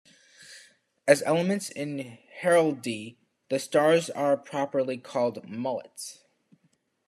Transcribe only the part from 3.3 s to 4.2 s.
the stars